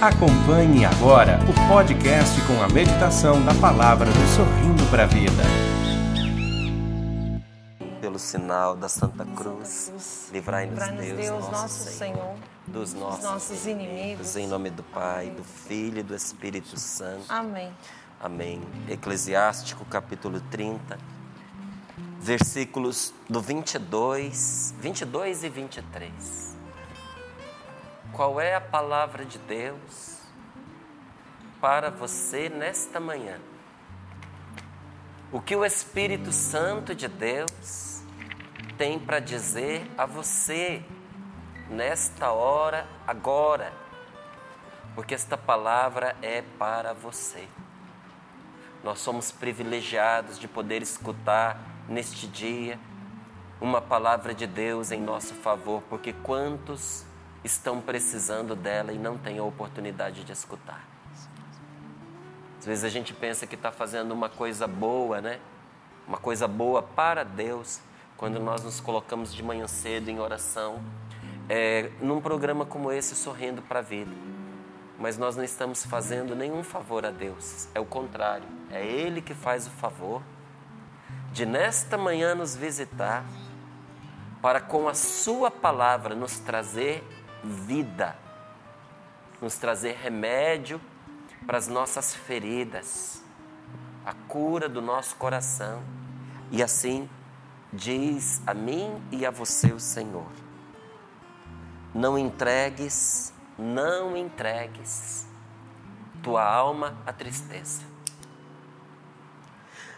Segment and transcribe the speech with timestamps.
[0.00, 5.42] Acompanhe agora o podcast com a meditação da palavra do Sorrindo para a Vida.
[8.00, 12.34] Pelo sinal da Santa Cruz, livrai-nos Deus, Deus, nosso, nosso Senhor, Senhor,
[12.68, 14.36] dos nossos, nossos inimigos.
[14.36, 17.24] Em nome do Pai, do Filho e do Espírito Santo.
[17.28, 17.72] Amém.
[18.20, 18.62] Amém.
[18.88, 20.96] Eclesiástico, capítulo 30,
[22.20, 26.47] versículos do 22, 22 e 23.
[28.12, 30.18] Qual é a palavra de Deus
[31.60, 33.38] para você nesta manhã?
[35.30, 38.02] O que o Espírito Santo de Deus
[38.78, 40.82] tem para dizer a você
[41.68, 43.72] nesta hora, agora?
[44.94, 47.46] Porque esta palavra é para você.
[48.82, 52.78] Nós somos privilegiados de poder escutar neste dia
[53.60, 57.04] uma palavra de Deus em nosso favor, porque quantos
[57.44, 60.86] estão precisando dela e não têm a oportunidade de escutar.
[62.58, 65.38] Às vezes a gente pensa que está fazendo uma coisa boa, né?
[66.06, 67.80] Uma coisa boa para Deus,
[68.16, 70.82] quando nós nos colocamos de manhã cedo em oração,
[71.48, 74.10] é, num programa como esse, sorrindo para a vida.
[74.98, 79.34] Mas nós não estamos fazendo nenhum favor a Deus, é o contrário, é Ele que
[79.34, 80.20] faz o favor
[81.32, 83.24] de nesta manhã nos visitar,
[84.42, 87.04] para com a Sua palavra nos trazer
[87.42, 88.16] vida,
[89.40, 90.80] nos trazer remédio
[91.46, 93.22] para as nossas feridas,
[94.04, 95.82] a cura do nosso coração.
[96.50, 97.08] E assim
[97.72, 100.30] diz a mim e a você o Senhor:
[101.94, 105.26] não entregues, não entregues
[106.22, 107.82] tua alma à tristeza.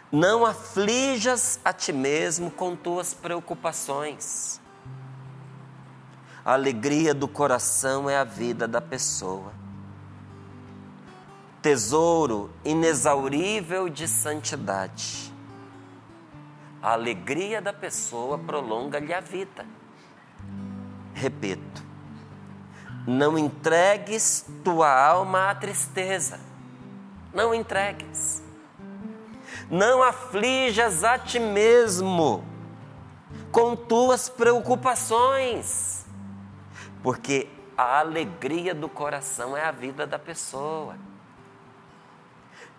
[0.09, 4.60] Não aflijas a ti mesmo com tuas preocupações.
[6.43, 9.53] A alegria do coração é a vida da pessoa.
[11.61, 15.31] Tesouro inexaurível de santidade.
[16.81, 19.67] A alegria da pessoa prolonga-lhe a vida.
[21.13, 21.83] Repito,
[23.05, 26.39] não entregues tua alma à tristeza.
[27.31, 28.41] Não entregues.
[29.69, 32.43] Não aflijas a ti mesmo
[33.51, 36.00] com tuas preocupações
[37.03, 37.47] porque
[37.77, 40.95] a alegria do coração é a vida da pessoa.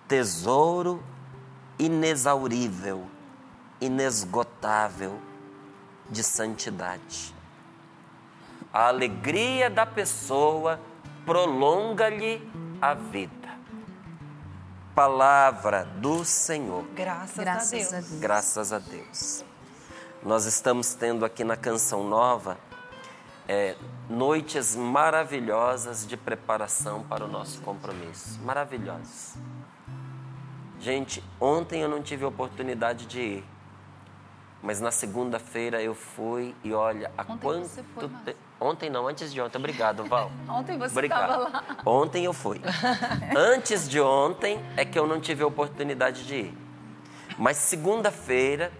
[0.06, 1.02] Tesouro
[1.78, 3.06] inexaurível,
[3.80, 5.18] inesgotável
[6.08, 7.34] de santidade.
[8.72, 10.78] A alegria da pessoa
[11.26, 12.40] prolonga-lhe
[12.80, 13.32] a vida.
[14.94, 16.84] Palavra do Senhor.
[16.94, 17.92] Graças, Graças a, Deus.
[17.92, 18.20] a Deus.
[18.20, 19.44] Graças a Deus.
[20.22, 22.58] Nós estamos tendo aqui na Canção Nova
[23.48, 23.76] é,
[24.08, 28.40] noites maravilhosas de preparação para o nosso compromisso.
[28.42, 29.36] Maravilhosas.
[30.80, 33.44] Gente, ontem eu não tive oportunidade de ir,
[34.62, 38.36] mas na segunda-feira eu fui e olha, há Ontem quanto você foi, te-.
[38.60, 39.58] Ontem não, antes de ontem.
[39.58, 40.30] Obrigado, Val.
[40.48, 41.64] Ontem você estava lá.
[41.84, 42.60] Ontem eu fui.
[43.36, 46.58] Antes de ontem é que eu não tive a oportunidade de ir.
[47.36, 48.72] Mas segunda-feira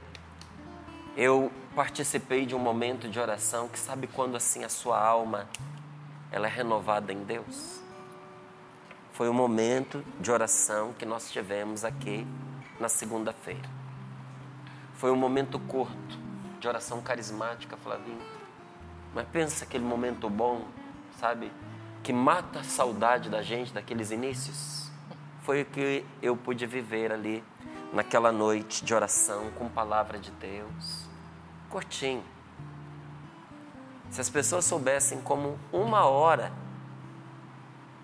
[1.17, 5.49] eu participei de um momento de oração que sabe quando assim a sua alma
[6.31, 7.81] ela é renovada em Deus.
[9.12, 12.27] Foi um momento de oração que nós tivemos aqui
[12.81, 13.69] na segunda-feira.
[14.94, 16.19] Foi um momento curto
[16.61, 18.22] de oração carismática, Flavinho.
[19.15, 20.65] Mas pensa aquele momento bom,
[21.19, 21.53] sabe?
[22.03, 24.91] Que mata a saudade da gente daqueles inícios.
[25.43, 27.44] Foi o que eu pude viver ali
[27.93, 31.12] naquela noite de oração com palavra de Deus.
[31.72, 32.22] Curtinho.
[34.10, 36.53] Se as pessoas soubessem como uma hora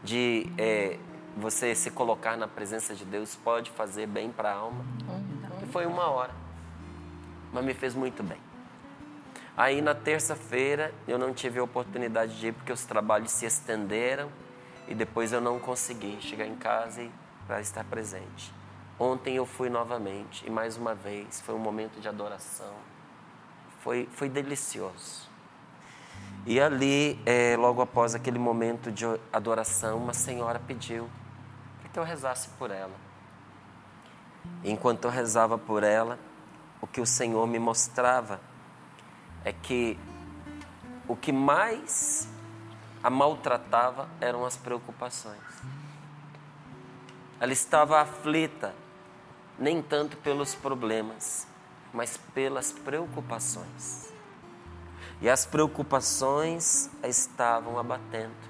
[0.03, 0.99] de é,
[1.37, 4.83] você se colocar na presença de Deus pode fazer bem para a alma.
[5.63, 6.33] E foi uma hora.
[7.53, 8.39] Mas me fez muito bem.
[9.55, 14.31] Aí na terça-feira eu não tive a oportunidade de ir porque os trabalhos se estenderam
[14.89, 17.07] e depois eu não consegui chegar em casa
[17.47, 18.51] para estar presente.
[18.99, 22.75] Ontem eu fui novamente e mais uma vez foi um momento de adoração.
[23.81, 25.29] Foi, foi delicioso.
[26.47, 31.09] E ali, eh, logo após aquele momento de adoração, uma senhora pediu
[31.81, 32.95] para que eu rezasse por ela.
[34.65, 36.19] Enquanto eu rezava por ela,
[36.81, 38.41] o que o Senhor me mostrava
[39.45, 39.99] é que
[41.07, 42.29] o que mais
[43.03, 45.41] a maltratava eram as preocupações.
[47.41, 48.75] Ela estava aflita,
[49.59, 51.47] nem tanto pelos problemas,
[51.93, 54.09] mas pelas preocupações.
[55.21, 58.49] E as preocupações a estavam abatendo.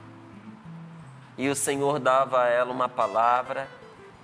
[1.37, 3.69] E o Senhor dava a ela uma palavra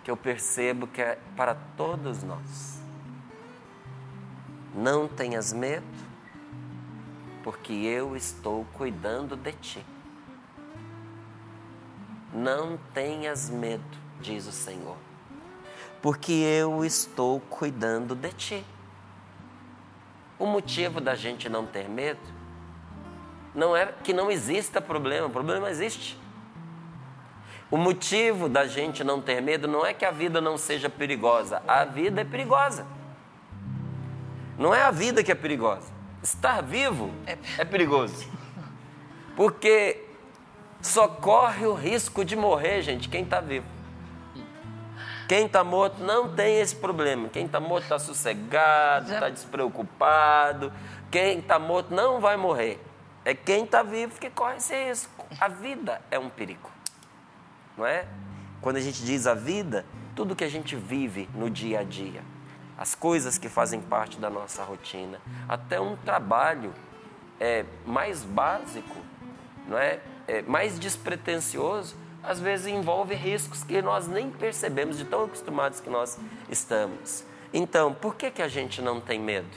[0.03, 2.79] que eu percebo que é para todos nós.
[4.75, 5.87] Não tenhas medo,
[7.43, 9.87] porque eu estou cuidando de ti.
[12.33, 13.85] Não tenhas medo,
[14.21, 14.97] diz o Senhor,
[16.03, 18.65] porque eu estou cuidando de ti.
[20.45, 22.21] O motivo da gente não ter medo
[23.55, 26.19] não é que não exista problema, o problema existe.
[27.71, 31.63] O motivo da gente não ter medo não é que a vida não seja perigosa,
[31.67, 32.87] a vida é perigosa.
[34.59, 35.91] Não é a vida que é perigosa.
[36.23, 38.31] Estar vivo é, é perigoso.
[39.35, 40.05] Porque
[40.83, 43.74] só corre o risco de morrer, gente, quem está vivo.
[45.29, 47.29] Quem está morto não tem esse problema.
[47.29, 50.73] Quem está morto está sossegado, está despreocupado.
[51.11, 52.81] Quem está morto não vai morrer.
[53.25, 55.27] É quem está vivo que corre esse risco.
[55.41, 56.71] A vida é um perigo.
[57.77, 58.07] Não é?
[58.61, 59.85] Quando a gente diz a vida,
[60.15, 62.23] tudo que a gente vive no dia a dia,
[62.77, 66.73] as coisas que fazem parte da nossa rotina, até um trabalho
[67.41, 68.97] é, mais básico,
[69.69, 70.01] não é?
[70.27, 75.91] é mais despretensioso, às vezes envolve riscos que nós nem percebemos de tão acostumados que
[75.91, 76.19] nós
[76.49, 77.25] estamos.
[77.53, 79.57] Então, por que, que a gente não tem medo?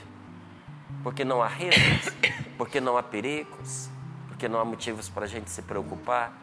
[1.02, 2.12] Porque não há riscos?
[2.56, 3.88] Porque não há perigos?
[4.28, 6.36] Porque não há motivos para a gente se preocupar?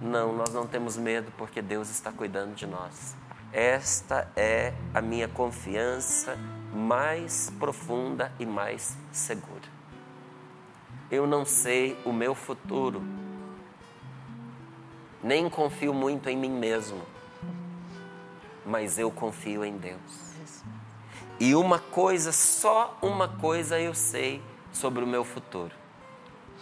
[0.00, 3.16] Não, nós não temos medo porque Deus está cuidando de nós.
[3.52, 6.38] Esta é a minha confiança
[6.72, 9.68] mais profunda e mais segura.
[11.10, 13.02] Eu não sei o meu futuro,
[15.22, 17.02] nem confio muito em mim mesmo,
[18.64, 20.28] mas eu confio em Deus.
[21.40, 24.42] E uma coisa, só uma coisa eu sei
[24.72, 25.74] sobre o meu futuro: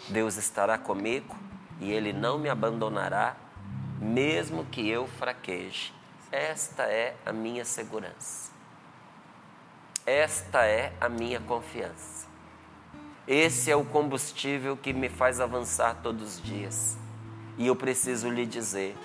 [0.08, 1.36] Deus estará comigo
[1.80, 3.36] e Ele não me abandonará,
[4.00, 5.92] mesmo que eu fraqueje.
[6.30, 8.50] Esta é a minha segurança.
[10.04, 12.26] Esta é a minha confiança.
[13.26, 16.96] Esse é o combustível que me faz avançar todos os dias.
[17.58, 18.96] E eu preciso lhe dizer,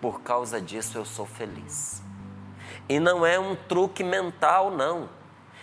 [0.00, 2.02] por causa disso eu sou feliz.
[2.88, 5.08] E não é um truque mental, não,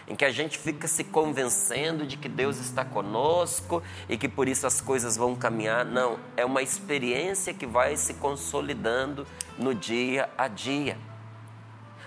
[0.08, 4.48] em que a gente fica se convencendo de que Deus está conosco e que por
[4.48, 5.86] isso as coisas vão caminhar.
[5.86, 9.28] Não, é uma experiência que vai se consolidando
[9.58, 10.98] no dia a dia.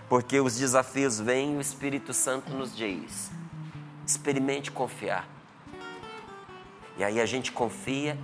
[0.08, 3.30] Porque os desafios vêm e o Espírito Santo nos diz:
[4.06, 5.28] experimente confiar.
[6.98, 8.18] E aí a gente confia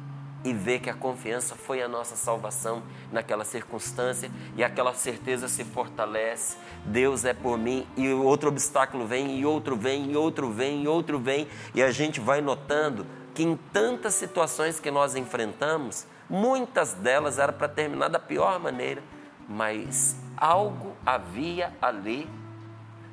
[0.44, 2.82] e vê que a confiança foi a nossa salvação
[3.12, 6.56] naquela circunstância e aquela certeza se fortalece.
[6.84, 10.88] Deus é por mim e outro obstáculo vem e outro vem e outro vem e
[10.88, 16.94] outro vem e a gente vai notando que em tantas situações que nós enfrentamos, muitas
[16.94, 19.02] delas eram para terminar da pior maneira,
[19.48, 22.28] mas algo havia ali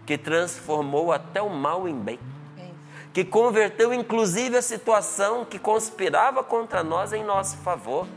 [0.06, 2.20] que transformou até o mal em bem
[3.18, 8.08] que converteu inclusive a situação que conspirava contra nós em nosso favor.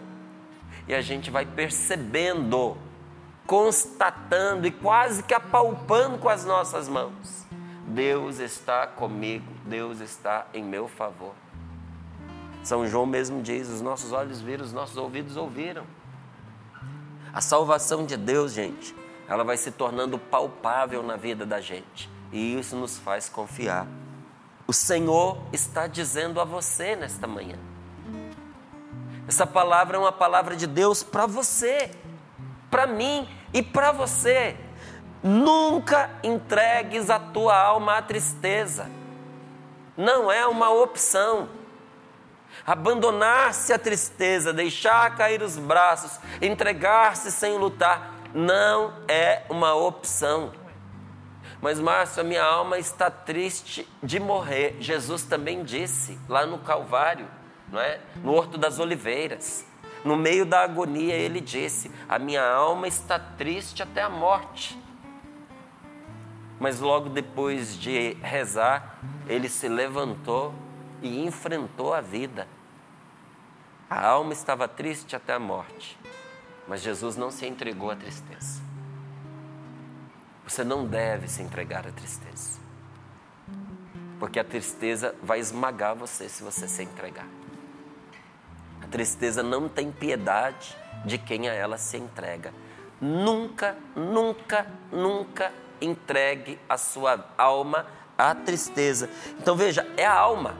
[0.86, 2.76] E a gente vai percebendo,
[3.46, 7.46] constatando e quase que apalpando com as nossas mãos.
[7.86, 11.32] Deus está comigo, Deus está em meu favor.
[12.62, 15.84] São João mesmo diz: os nossos olhos viram, os nossos ouvidos ouviram.
[17.32, 18.94] A salvação de Deus, gente,
[19.26, 22.10] ela vai se tornando palpável na vida da gente.
[22.30, 23.86] E isso nos faz confiar
[24.70, 27.58] o Senhor está dizendo a você nesta manhã.
[29.26, 31.90] Essa palavra é uma palavra de Deus para você,
[32.70, 34.56] para mim e para você.
[35.24, 38.88] Nunca entregues a tua alma à tristeza.
[39.96, 41.48] Não é uma opção.
[42.64, 50.59] Abandonar-se à tristeza, deixar cair os braços, entregar-se sem lutar, não é uma opção.
[51.60, 54.76] Mas, Márcio, a minha alma está triste de morrer.
[54.80, 57.26] Jesus também disse lá no Calvário,
[57.68, 58.00] não é?
[58.16, 59.66] no Horto das Oliveiras.
[60.02, 64.80] No meio da agonia, ele disse: A minha alma está triste até a morte.
[66.58, 70.54] Mas logo depois de rezar, ele se levantou
[71.02, 72.46] e enfrentou a vida.
[73.88, 75.98] A alma estava triste até a morte,
[76.68, 78.69] mas Jesus não se entregou à tristeza.
[80.50, 82.58] Você não deve se entregar à tristeza.
[84.18, 87.28] Porque a tristeza vai esmagar você se você se entregar.
[88.82, 92.52] A tristeza não tem piedade de quem a ela se entrega.
[93.00, 97.86] Nunca, nunca, nunca entregue a sua alma
[98.18, 99.08] à tristeza.
[99.38, 100.56] Então veja, é a alma.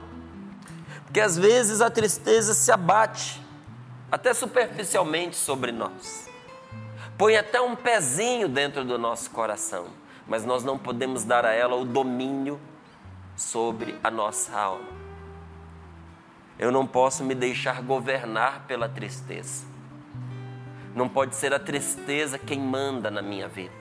[1.07, 3.45] Porque às vezes a tristeza se abate,
[4.09, 6.30] até superficialmente sobre nós.
[7.17, 9.87] Põe até um pezinho dentro do nosso coração,
[10.27, 12.61] mas nós não podemos dar a ela o domínio
[13.37, 14.89] sobre a nossa alma.
[16.59, 19.65] Eu não posso me deixar governar pela tristeza.
[20.95, 23.80] Não pode ser a tristeza quem manda na minha vida.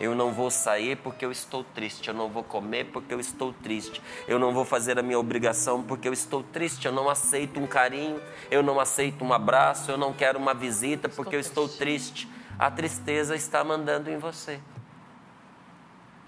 [0.00, 2.08] Eu não vou sair porque eu estou triste.
[2.08, 4.02] Eu não vou comer porque eu estou triste.
[4.26, 6.86] Eu não vou fazer a minha obrigação porque eu estou triste.
[6.86, 8.20] Eu não aceito um carinho.
[8.50, 9.90] Eu não aceito um abraço.
[9.90, 12.28] Eu não quero uma visita porque eu estou triste.
[12.58, 14.60] A tristeza está mandando em você.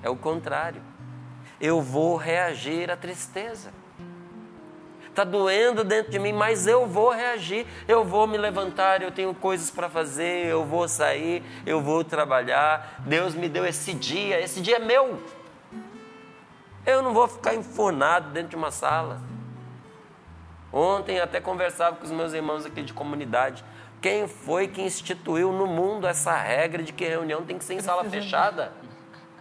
[0.03, 0.83] É o contrário.
[1.61, 3.80] Eu vou reagir à tristeza
[5.11, 9.35] está doendo dentro de mim, mas eu vou reagir, eu vou me levantar, eu tenho
[9.35, 13.01] coisas para fazer, eu vou sair, eu vou trabalhar.
[13.01, 15.21] Deus me deu esse dia, esse dia é meu.
[16.87, 19.21] Eu não vou ficar enfornado dentro de uma sala.
[20.73, 23.65] Ontem até conversava com os meus irmãos aqui de comunidade.
[24.01, 27.81] Quem foi que instituiu no mundo essa regra de que reunião tem que ser em
[27.81, 28.73] sala fechada?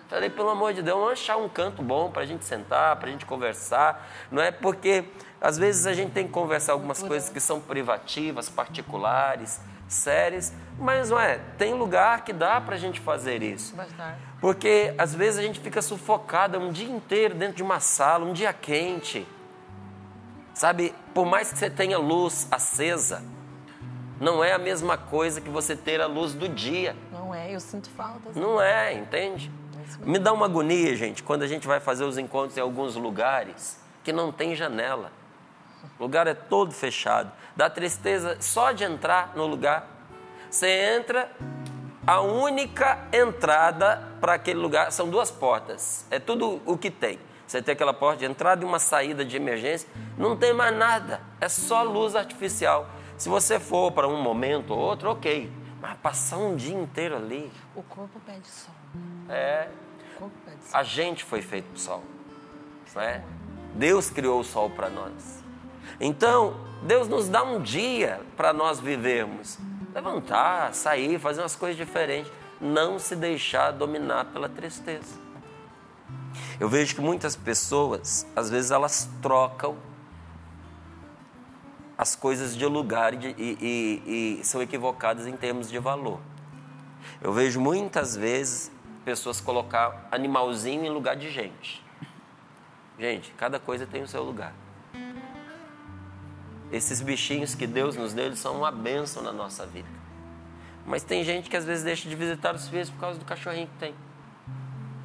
[0.09, 3.09] Falei, pelo amor de Deus, vamos achar um canto bom para a gente sentar, para
[3.09, 4.09] a gente conversar.
[4.31, 5.05] Não é porque
[5.41, 11.09] às vezes a gente tem que conversar algumas coisas que são privativas, particulares, sérias, mas
[11.09, 11.39] não é.
[11.57, 13.75] Tem lugar que dá para a gente fazer isso.
[14.41, 18.33] Porque às vezes a gente fica sufocada um dia inteiro dentro de uma sala, um
[18.33, 19.25] dia quente.
[20.53, 23.23] Sabe, por mais que você tenha luz acesa,
[24.19, 26.95] não é a mesma coisa que você ter a luz do dia.
[27.11, 28.37] Não é, eu sinto falta.
[28.37, 29.49] Não é, entende?
[30.01, 33.79] Me dá uma agonia, gente, quando a gente vai fazer os encontros em alguns lugares
[34.03, 35.11] que não tem janela.
[35.97, 37.31] O lugar é todo fechado.
[37.55, 39.87] Dá tristeza só de entrar no lugar.
[40.49, 40.67] Você
[40.97, 41.31] entra,
[42.05, 46.05] a única entrada para aquele lugar são duas portas.
[46.09, 47.19] É tudo o que tem.
[47.45, 49.89] Você tem aquela porta de entrada e uma saída de emergência.
[50.17, 51.21] Não tem mais nada.
[51.41, 52.87] É só luz artificial.
[53.17, 55.51] Se você for para um momento ou outro, ok.
[55.81, 57.51] Mas passar um dia inteiro ali.
[57.75, 58.73] O corpo pede sol.
[59.27, 59.67] É.
[60.15, 60.79] O corpo pede sol.
[60.79, 62.03] A gente foi feito para o sol.
[62.95, 63.23] Não é?
[63.73, 65.38] Deus criou o sol para nós.
[65.99, 69.57] Então, Deus nos dá um dia para nós vivermos.
[69.93, 72.31] Levantar, sair, fazer umas coisas diferentes.
[72.59, 75.17] Não se deixar dominar pela tristeza.
[76.59, 79.77] Eu vejo que muitas pessoas, às vezes, elas trocam
[81.97, 86.19] as coisas de lugar e, e, e, e são equivocadas em termos de valor.
[87.21, 88.71] Eu vejo muitas vezes
[89.03, 91.83] pessoas colocar animalzinho em lugar de gente.
[92.97, 94.53] Gente, cada coisa tem o seu lugar.
[96.71, 99.87] Esses bichinhos que Deus nos deu, eles são uma bênção na nossa vida.
[100.85, 103.67] Mas tem gente que às vezes deixa de visitar os filhos por causa do cachorrinho
[103.67, 103.95] que tem.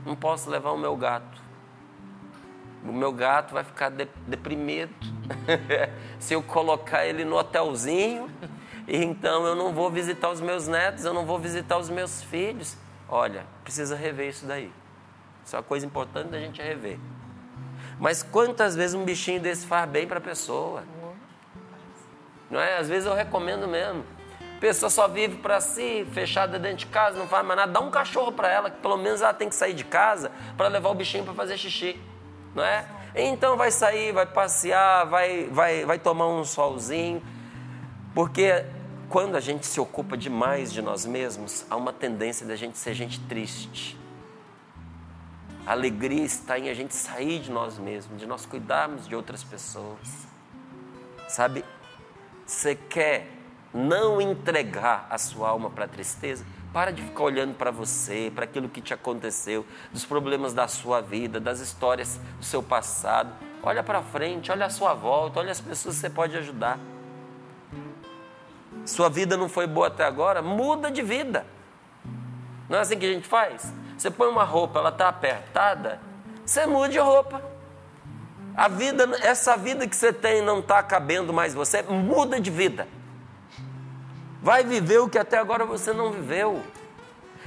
[0.04, 1.42] Não posso levar o meu gato.
[2.84, 4.94] O meu gato vai ficar de, deprimido
[6.20, 8.30] se eu colocar ele no hotelzinho.
[8.86, 12.76] Então eu não vou visitar os meus netos, eu não vou visitar os meus filhos.
[13.08, 14.70] Olha, precisa rever isso daí.
[15.44, 16.98] Isso é uma coisa importante da gente rever.
[17.98, 20.82] Mas quantas vezes um bichinho desse faz bem para a pessoa?
[22.50, 22.78] Não é?
[22.78, 24.04] Às vezes eu recomendo mesmo.
[24.56, 27.72] A pessoa só vive para si, fechada dentro de casa, não faz mais nada.
[27.72, 30.68] Dá um cachorro para ela, que pelo menos ela tem que sair de casa para
[30.68, 32.00] levar o bichinho para fazer xixi.
[32.54, 32.86] Não é?
[33.14, 37.22] Então vai sair, vai passear, vai, vai, vai tomar um solzinho.
[38.14, 38.64] Porque
[39.08, 42.94] quando a gente se ocupa demais de nós mesmos, há uma tendência da gente ser
[42.94, 43.98] gente triste.
[45.66, 49.42] A alegria está em a gente sair de nós mesmos, de nós cuidarmos de outras
[49.42, 50.26] pessoas.
[51.28, 51.64] Sabe,
[52.46, 53.28] você quer
[53.72, 58.44] não entregar a sua alma para a tristeza, para de ficar olhando para você, para
[58.44, 63.32] aquilo que te aconteceu, dos problemas da sua vida, das histórias do seu passado.
[63.62, 66.78] Olha para frente, olha a sua volta, olha as pessoas que você pode ajudar.
[68.84, 71.46] Sua vida não foi boa até agora, muda de vida.
[72.68, 73.72] Não é assim que a gente faz?
[73.96, 76.00] Você põe uma roupa, ela está apertada,
[76.44, 77.53] você muda de roupa.
[78.56, 82.86] A vida, essa vida que você tem não está cabendo mais você, muda de vida.
[84.40, 86.62] Vai viver o que até agora você não viveu.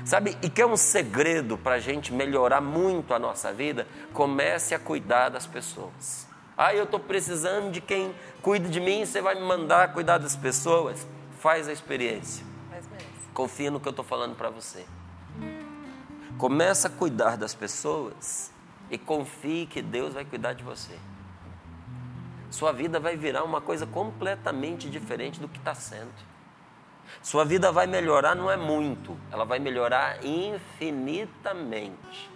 [0.03, 3.87] Sabe, e que é um segredo para a gente melhorar muito a nossa vida?
[4.13, 6.27] Comece a cuidar das pessoas.
[6.57, 10.35] Ah, eu estou precisando de quem cuide de mim, você vai me mandar cuidar das
[10.35, 11.07] pessoas?
[11.39, 12.45] Faz a experiência.
[13.33, 14.85] Confia no que eu estou falando para você.
[16.37, 18.51] Começa a cuidar das pessoas
[18.89, 20.97] e confie que Deus vai cuidar de você.
[22.49, 26.13] Sua vida vai virar uma coisa completamente diferente do que está sendo.
[27.21, 32.29] Sua vida vai melhorar, não é muito, ela vai melhorar infinitamente.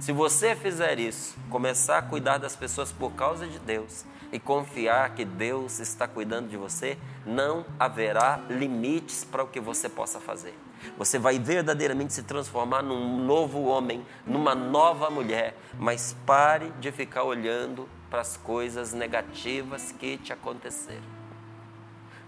[0.00, 5.14] Se você fizer isso, começar a cuidar das pessoas por causa de Deus e confiar
[5.14, 10.54] que Deus está cuidando de você, não haverá limites para o que você possa fazer.
[10.96, 15.56] Você vai verdadeiramente se transformar num novo homem, numa nova mulher.
[15.78, 21.16] Mas pare de ficar olhando para as coisas negativas que te aconteceram.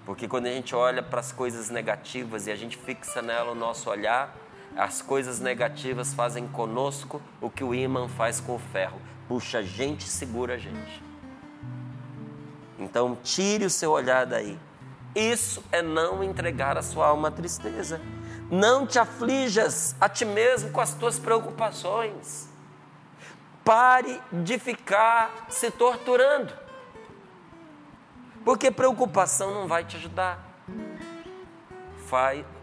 [0.04, 3.54] Porque quando a gente olha para as coisas negativas e a gente fixa nela o
[3.54, 4.34] nosso olhar,
[4.76, 8.98] as coisas negativas fazem conosco o que o imã faz com o ferro.
[9.28, 11.02] Puxa a gente, segura a gente.
[12.78, 14.58] Então, tire o seu olhar daí.
[15.14, 18.00] Isso é não entregar a sua alma à tristeza.
[18.50, 22.48] Não te aflijas a ti mesmo com as tuas preocupações.
[23.64, 26.52] Pare de ficar se torturando.
[28.44, 30.48] Porque preocupação não vai te ajudar.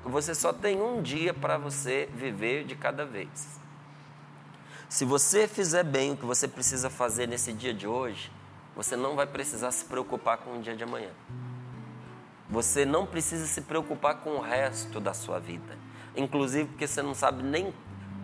[0.03, 3.59] Você só tem um dia para você viver de cada vez.
[4.89, 8.31] Se você fizer bem o que você precisa fazer nesse dia de hoje,
[8.75, 11.11] você não vai precisar se preocupar com o dia de amanhã.
[12.49, 15.77] Você não precisa se preocupar com o resto da sua vida.
[16.15, 17.73] Inclusive porque você não sabe nem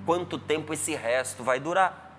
[0.06, 2.10] quanto tempo esse resto vai durar.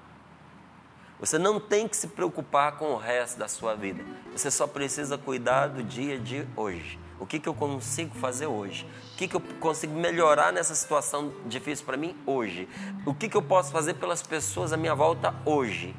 [1.21, 4.04] Você não tem que se preocupar com o resto da sua vida.
[4.32, 6.99] Você só precisa cuidar do dia de hoje.
[7.21, 8.85] O que, que eu consigo fazer hoje?
[9.14, 12.68] O que, que eu consigo melhorar nessa situação difícil para mim hoje?
[13.06, 15.94] O que, que eu posso fazer pelas pessoas à minha volta hoje?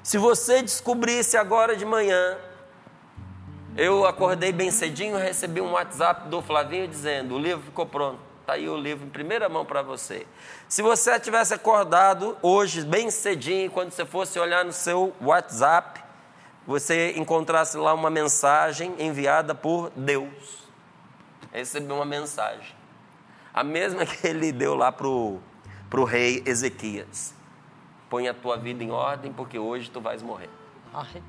[0.00, 2.38] Se você descobrisse agora de manhã
[3.76, 8.18] eu acordei bem cedinho, recebi um WhatsApp do Flavinho dizendo: o livro ficou pronto.
[8.40, 10.24] Está aí o livro em primeira mão para você.
[10.68, 16.00] Se você tivesse acordado hoje, bem cedinho, quando você fosse olhar no seu WhatsApp,
[16.64, 20.64] você encontrasse lá uma mensagem enviada por Deus.
[21.52, 22.74] Recebeu uma mensagem.
[23.52, 25.40] A mesma que ele deu lá para o
[26.04, 27.34] rei Ezequias.
[28.08, 30.50] Põe a tua vida em ordem, porque hoje tu vais morrer.
[30.94, 31.20] Ai,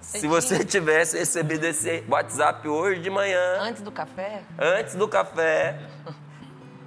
[0.00, 4.42] Se você tivesse recebido esse WhatsApp hoje de manhã, Antes do café?
[4.58, 5.80] antes do café,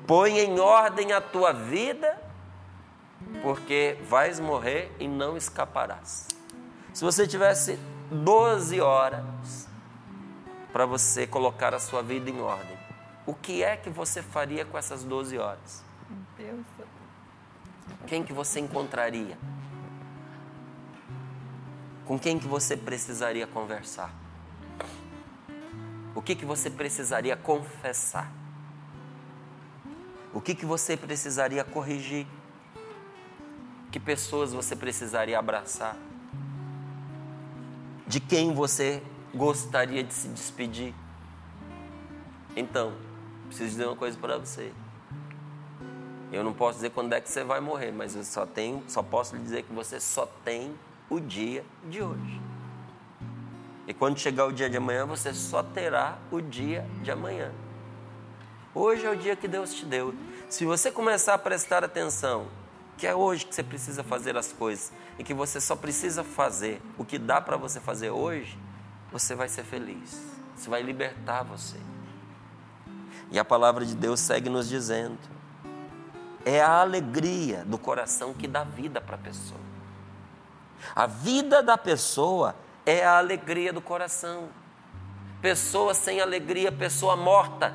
[0.08, 2.18] põe em ordem a tua vida,
[3.42, 6.28] porque vais morrer e não escaparás.
[6.94, 7.80] Se você tivesse
[8.12, 9.68] 12 horas
[10.74, 12.78] para você colocar a sua vida em ordem,
[13.26, 15.84] o que é que você faria com essas 12 horas?
[16.38, 16.66] Deus.
[18.08, 19.38] Quem que você encontraria?
[22.10, 24.12] Com quem que você precisaria conversar?
[26.16, 28.32] O que que você precisaria confessar?
[30.34, 32.26] O que que você precisaria corrigir?
[33.92, 35.96] Que pessoas você precisaria abraçar?
[38.08, 40.96] De quem você gostaria de se despedir?
[42.56, 42.92] Então,
[43.50, 44.74] preciso dizer uma coisa para você.
[46.32, 49.04] Eu não posso dizer quando é que você vai morrer, mas eu só tenho, só
[49.04, 50.76] posso lhe dizer que você só tem
[51.10, 52.42] o dia de hoje.
[53.88, 57.52] E quando chegar o dia de amanhã, você só terá o dia de amanhã.
[58.74, 60.14] Hoje é o dia que Deus te deu.
[60.48, 62.48] Se você começar a prestar atenção,
[62.98, 66.82] que é hoje que você precisa fazer as coisas e que você só precisa fazer
[66.98, 68.58] o que dá para você fazer hoje,
[69.12, 70.22] você vai ser feliz.
[70.56, 71.78] Isso vai libertar você.
[73.32, 75.18] E a palavra de Deus segue nos dizendo:
[76.46, 79.69] é a alegria do coração que dá vida para a pessoa.
[80.96, 84.50] A vida da pessoa é a alegria do coração.
[85.42, 87.74] Pessoa sem alegria, pessoa morta.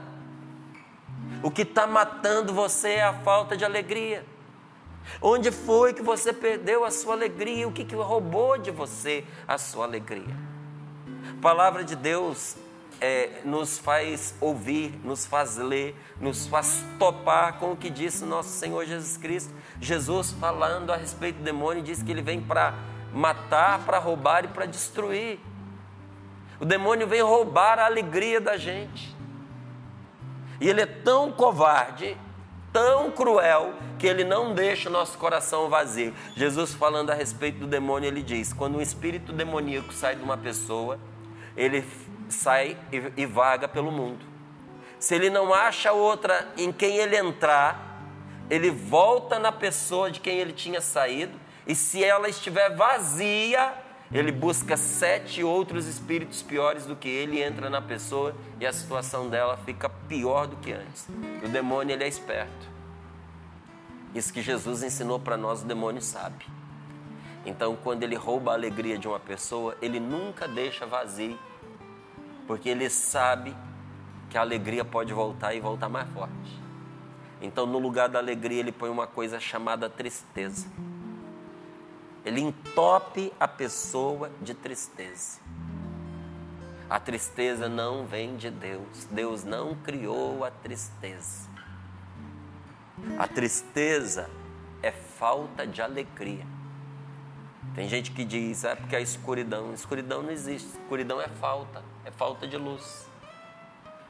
[1.43, 4.25] O que está matando você é a falta de alegria.
[5.21, 7.69] Onde foi que você perdeu a sua alegria?
[7.69, 10.37] O que, que roubou de você a sua alegria?
[11.39, 12.57] A palavra de Deus
[13.01, 18.51] é, nos faz ouvir, nos faz ler, nos faz topar com o que disse nosso
[18.51, 19.53] Senhor Jesus Cristo.
[19.81, 22.75] Jesus, falando a respeito do demônio, diz que ele vem para
[23.15, 25.39] matar, para roubar e para destruir.
[26.61, 29.15] O demônio vem roubar a alegria da gente.
[30.61, 32.17] E ele é tão covarde,
[32.73, 36.15] tão cruel, que ele não deixa o nosso coração vazio.
[36.37, 40.37] Jesus, falando a respeito do demônio, ele diz: quando um espírito demoníaco sai de uma
[40.37, 40.99] pessoa,
[41.57, 41.85] ele
[42.29, 42.77] sai
[43.17, 44.25] e, vaga pelo mundo.
[44.99, 48.01] Se ele não acha outra em quem ele entrar,
[48.49, 53.73] ele volta na pessoa de quem ele tinha saído, e se ela estiver vazia,
[54.13, 59.29] ele busca sete outros espíritos piores do que ele, entra na pessoa e a situação
[59.29, 61.09] dela fica pior do que antes.
[61.43, 62.75] O demônio ele é esperto.
[64.15, 66.47] Isso que Jesus ensinou para nós, o demônio sabe.
[67.45, 71.39] Então, quando ele rouba a alegria de uma pessoa, ele nunca deixa vazio,
[72.47, 73.55] porque ele sabe
[74.31, 76.63] que a alegria pode voltar e voltar mais forte.
[77.43, 80.67] Então, no lugar da alegria, ele põe uma coisa chamada tristeza.
[82.25, 85.41] Ele entope a pessoa de tristeza.
[86.89, 89.05] A tristeza não vem de Deus.
[89.11, 91.49] Deus não criou a tristeza.
[93.19, 94.31] A tristeza
[94.83, 96.47] é falta de alegria.
[97.75, 99.75] Tem gente que diz, é porque a escuridão.
[99.75, 100.69] Escuridão não existe.
[100.69, 103.07] Escuridão é falta, é falta de luz.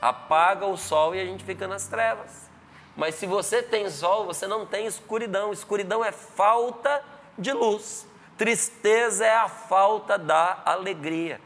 [0.00, 2.50] Apaga o sol e a gente fica nas trevas.
[2.96, 5.52] Mas se você tem sol, você não tem escuridão.
[5.52, 7.02] Escuridão é falta
[7.38, 8.06] de luz.
[8.36, 11.40] Tristeza é a falta da alegria.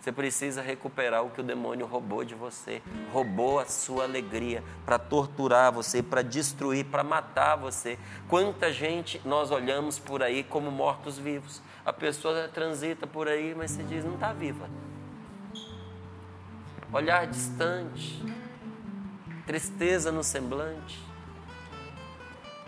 [0.00, 2.80] Você precisa recuperar o que o demônio roubou de você,
[3.12, 7.98] roubou a sua alegria para torturar você, para destruir, para matar você.
[8.26, 11.60] Quanta gente nós olhamos por aí como mortos-vivos.
[11.84, 14.70] A pessoa transita por aí, mas se diz não está viva.
[16.90, 18.24] Olhar distante,
[19.46, 21.09] tristeza no semblante.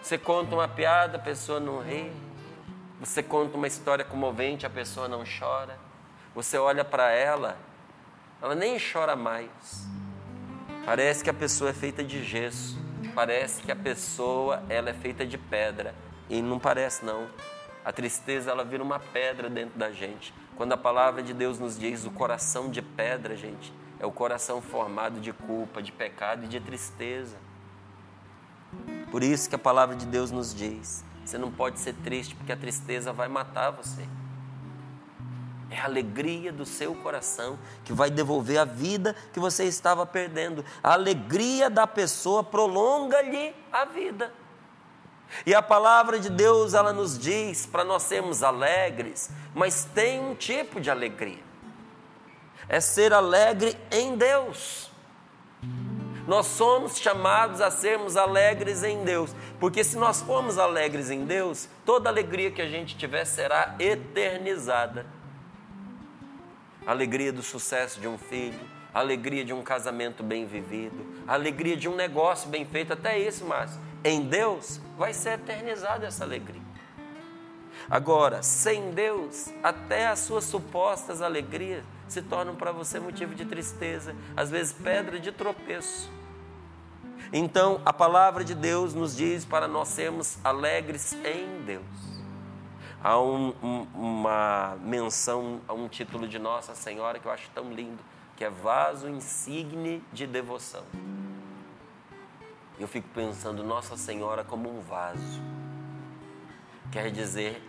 [0.03, 2.11] Você conta uma piada, a pessoa não ri.
[2.99, 5.79] Você conta uma história comovente, a pessoa não chora.
[6.35, 7.57] Você olha para ela,
[8.43, 9.87] ela nem chora mais.
[10.85, 12.77] Parece que a pessoa é feita de gesso.
[13.15, 15.95] Parece que a pessoa ela é feita de pedra.
[16.29, 17.29] E não parece não.
[17.85, 20.35] A tristeza ela vira uma pedra dentro da gente.
[20.57, 24.61] Quando a palavra de Deus nos diz o coração de pedra, gente, é o coração
[24.61, 27.37] formado de culpa, de pecado e de tristeza.
[29.13, 32.51] Por isso que a palavra de Deus nos diz: você não pode ser triste porque
[32.51, 34.09] a tristeza vai matar você.
[35.71, 40.65] É a alegria do seu coração que vai devolver a vida que você estava perdendo.
[40.83, 44.33] A alegria da pessoa prolonga-lhe a vida.
[45.47, 50.35] E a palavra de Deus, ela nos diz para nós sermos alegres, mas tem um
[50.35, 51.43] tipo de alegria.
[52.69, 54.92] É ser alegre em Deus.
[56.27, 61.69] Nós somos chamados a sermos alegres em Deus, porque se nós formos alegres em Deus,
[61.85, 65.07] toda alegria que a gente tiver será eternizada
[66.87, 68.59] alegria do sucesso de um filho,
[68.93, 73.81] alegria de um casamento bem vivido, alegria de um negócio bem feito, até isso, Márcio.
[74.05, 76.61] Em Deus vai ser eternizada essa alegria.
[77.89, 84.15] Agora, sem Deus, até as suas supostas alegrias se tornam para você motivo de tristeza,
[84.37, 86.11] às vezes pedra de tropeço.
[87.33, 92.13] Então, a palavra de Deus nos diz para nós sermos alegres em Deus
[93.03, 97.73] há um, um, uma menção a um título de Nossa Senhora que eu acho tão
[97.73, 97.99] lindo,
[98.37, 100.85] que é vaso insigne de devoção.
[102.79, 105.41] Eu fico pensando Nossa Senhora como um vaso.
[106.91, 107.63] Quer dizer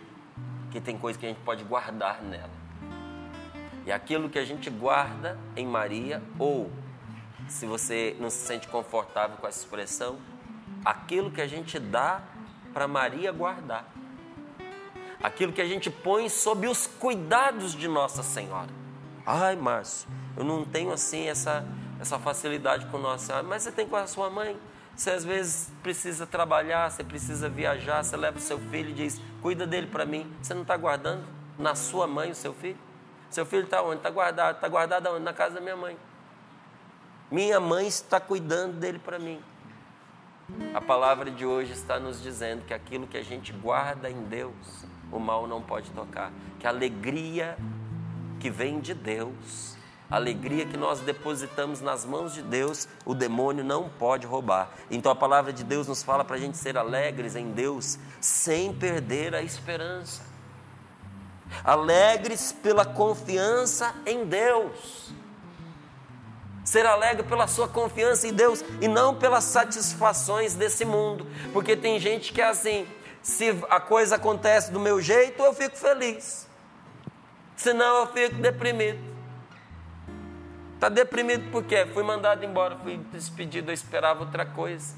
[0.70, 2.63] que tem coisa que a gente pode guardar nela.
[3.86, 6.70] E aquilo que a gente guarda em Maria, ou
[7.48, 10.18] se você não se sente confortável com essa expressão,
[10.84, 12.22] aquilo que a gente dá
[12.72, 13.94] para Maria guardar
[15.24, 18.68] aquilo que a gente põe sob os cuidados de Nossa Senhora.
[19.24, 21.64] Ai, Márcio, eu não tenho assim essa,
[21.98, 24.54] essa facilidade com Nossa Senhora, mas você tem com a sua mãe.
[24.94, 29.18] Você às vezes precisa trabalhar, você precisa viajar, você leva o seu filho e diz:
[29.40, 30.30] cuida dele para mim.
[30.42, 31.24] Você não está guardando
[31.58, 32.76] na sua mãe o seu filho?
[33.34, 33.96] Seu filho está onde?
[33.96, 34.54] Está guardado.
[34.54, 35.24] Está guardado onde?
[35.24, 35.96] Na casa da minha mãe.
[37.28, 39.42] Minha mãe está cuidando dele para mim.
[40.72, 44.84] A palavra de hoje está nos dizendo que aquilo que a gente guarda em Deus,
[45.10, 46.30] o mal não pode tocar.
[46.60, 47.58] Que a alegria
[48.38, 49.76] que vem de Deus,
[50.08, 54.70] a alegria que nós depositamos nas mãos de Deus, o demônio não pode roubar.
[54.88, 58.72] Então a palavra de Deus nos fala para a gente ser alegres em Deus, sem
[58.72, 60.33] perder a esperança.
[61.62, 65.12] Alegres pela confiança em Deus.
[66.64, 71.26] Ser alegre pela sua confiança em Deus e não pelas satisfações desse mundo.
[71.52, 72.86] Porque tem gente que é assim,
[73.22, 76.48] se a coisa acontece do meu jeito, eu fico feliz.
[77.56, 78.98] Senão eu fico deprimido.
[80.74, 81.86] Está deprimido por quê?
[81.94, 84.94] Fui mandado embora, fui despedido, eu esperava outra coisa.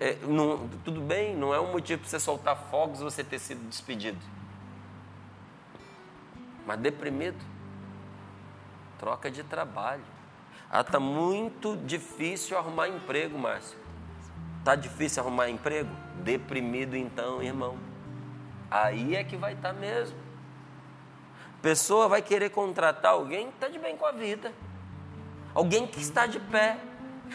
[0.00, 3.60] É, não, tudo bem, não é um motivo para você soltar fogos você ter sido
[3.68, 4.18] despedido.
[6.66, 7.38] Mas deprimido,
[8.98, 10.02] troca de trabalho.
[10.70, 13.76] Ah, está muito difícil arrumar emprego, Márcio.
[14.58, 15.90] Está difícil arrumar emprego?
[16.22, 17.76] Deprimido então, irmão.
[18.70, 20.16] Aí é que vai estar tá mesmo.
[21.60, 24.52] Pessoa vai querer contratar alguém que está de bem com a vida.
[25.54, 26.78] Alguém que está de pé.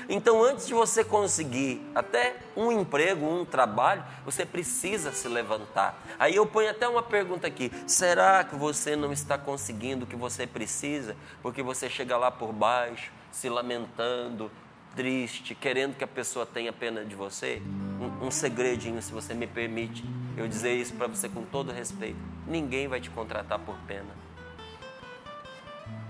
[0.10, 6.02] Então, antes de você conseguir até um emprego, um trabalho, você precisa se levantar.
[6.20, 10.16] Aí eu ponho até uma pergunta aqui: será que você não está conseguindo o que
[10.16, 11.16] você precisa?
[11.42, 14.52] Porque você chega lá por baixo, se lamentando,
[14.96, 17.62] triste, querendo que a pessoa tenha pena de você,
[18.00, 20.04] um, um segredinho, se você me permite
[20.36, 24.27] eu dizer isso para você com todo respeito: ninguém vai te contratar por pena.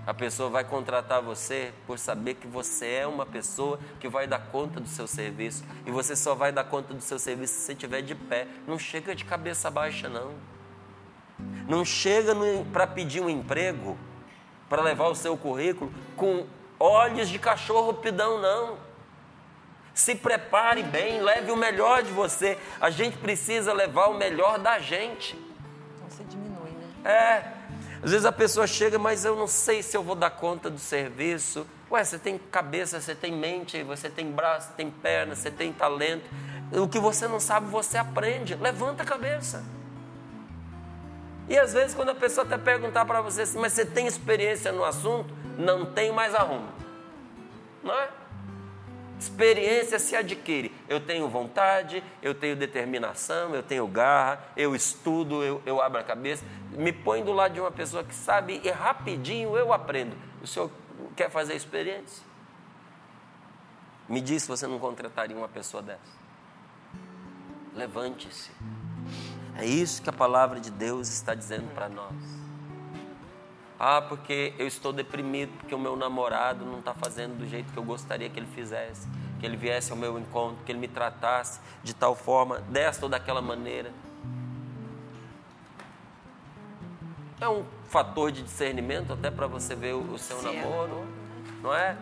[0.08, 4.38] A pessoa vai contratar você por saber que você é uma pessoa que vai dar
[4.38, 5.62] conta do seu serviço.
[5.84, 8.46] E você só vai dar conta do seu serviço se você estiver de pé.
[8.66, 10.30] Não chega de cabeça baixa, não.
[11.68, 12.34] Não chega
[12.72, 13.98] para pedir um emprego,
[14.66, 16.46] para levar o seu currículo com
[16.80, 18.78] olhos de cachorro pidão, não.
[19.92, 22.56] Se prepare bem, leve o melhor de você.
[22.80, 25.36] A gente precisa levar o melhor da gente.
[25.96, 27.12] Então você diminui, né?
[27.12, 27.57] É.
[28.02, 30.78] Às vezes a pessoa chega, mas eu não sei se eu vou dar conta do
[30.78, 31.66] serviço.
[31.90, 36.24] Ué, você tem cabeça, você tem mente, você tem braço, tem perna, você tem talento.
[36.72, 38.54] O que você não sabe, você aprende.
[38.54, 39.64] Levanta a cabeça.
[41.48, 44.70] E às vezes, quando a pessoa até perguntar para você assim, mas você tem experiência
[44.70, 45.34] no assunto?
[45.56, 46.68] Não tem mais arrumo.
[47.82, 48.08] Não é?
[49.18, 50.72] Experiência se adquire.
[50.88, 56.04] Eu tenho vontade, eu tenho determinação, eu tenho garra, eu estudo, eu, eu abro a
[56.04, 56.44] cabeça.
[56.70, 60.16] Me põe do lado de uma pessoa que sabe e rapidinho eu aprendo.
[60.40, 60.70] O senhor
[61.16, 62.22] quer fazer experiência?
[64.08, 66.18] Me diz se você não contrataria uma pessoa dessa.
[67.74, 68.50] Levante-se.
[69.56, 72.37] É isso que a palavra de Deus está dizendo para nós.
[73.78, 77.78] Ah, porque eu estou deprimido, porque o meu namorado não está fazendo do jeito que
[77.78, 79.06] eu gostaria que ele fizesse,
[79.38, 83.08] que ele viesse ao meu encontro, que ele me tratasse de tal forma, desta ou
[83.08, 83.92] daquela maneira.
[87.40, 91.06] É um fator de discernimento até para você ver o, seu Sim, namoro,
[91.62, 91.96] não é?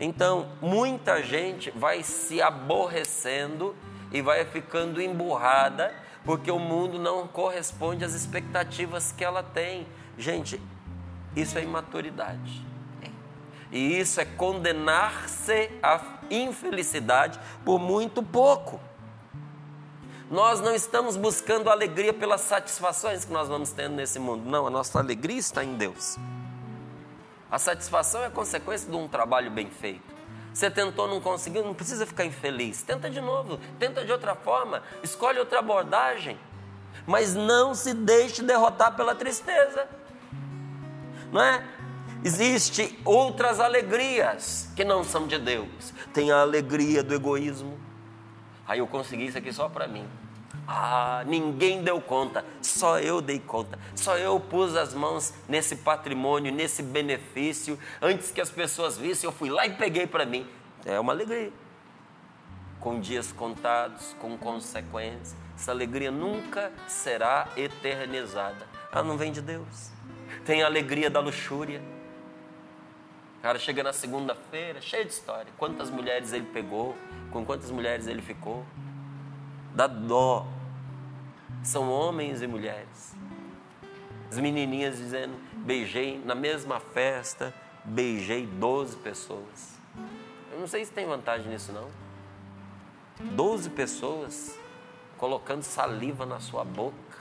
[0.00, 3.76] Então, muita gente vai se aborrecendo
[4.10, 9.86] e vai ficando emburrada porque o mundo não corresponde às expectativas que ela tem.
[10.18, 10.60] Gente,
[11.34, 12.72] isso é imaturidade.
[13.70, 15.98] E isso é condenar-se à
[16.30, 18.78] infelicidade por muito pouco.
[20.30, 24.48] Nós não estamos buscando alegria pelas satisfações que nós vamos tendo nesse mundo.
[24.48, 26.18] Não, a nossa alegria está em Deus.
[27.50, 30.12] A satisfação é consequência de um trabalho bem feito.
[30.52, 32.82] Você tentou, não conseguiu, não precisa ficar infeliz.
[32.82, 36.38] Tenta de novo, tenta de outra forma, escolhe outra abordagem.
[37.06, 39.88] Mas não se deixe derrotar pela tristeza
[41.32, 41.64] não é?
[42.22, 45.92] Existem outras alegrias que não são de Deus.
[46.12, 47.80] Tem a alegria do egoísmo.
[48.68, 50.06] Aí eu consegui isso aqui só para mim.
[50.68, 56.52] Ah, ninguém deu conta, só eu dei conta, só eu pus as mãos nesse patrimônio,
[56.52, 57.76] nesse benefício.
[58.00, 60.46] Antes que as pessoas vissem, eu fui lá e peguei para mim.
[60.84, 61.52] É uma alegria.
[62.78, 65.34] Com dias contados, com consequências.
[65.56, 68.66] Essa alegria nunca será eternizada.
[68.92, 69.90] Ela não vem de Deus
[70.44, 71.80] tem a alegria da luxúria.
[73.38, 75.52] O cara chega na segunda-feira, cheio de história.
[75.58, 76.96] Quantas mulheres ele pegou,
[77.30, 78.64] com quantas mulheres ele ficou.
[79.74, 80.46] Dá dó.
[81.62, 83.14] São homens e mulheres.
[84.30, 87.52] As menininhas dizendo: beijei na mesma festa,
[87.84, 89.78] beijei 12 pessoas.
[90.52, 91.88] Eu não sei se tem vantagem nisso, não.
[93.20, 94.58] 12 pessoas
[95.18, 97.11] colocando saliva na sua boca.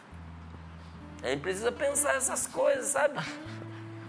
[1.23, 3.19] A gente precisa pensar essas coisas, sabe?